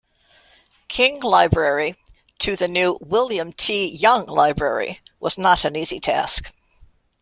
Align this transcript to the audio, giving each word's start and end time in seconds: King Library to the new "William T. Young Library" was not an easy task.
King 0.87 1.19
Library 1.21 1.95
to 2.39 2.55
the 2.55 2.67
new 2.67 2.97
"William 3.01 3.53
T. 3.53 3.85
Young 3.87 4.25
Library" 4.25 4.99
was 5.19 5.37
not 5.37 5.63
an 5.63 5.75
easy 5.75 5.99
task. 5.99 6.51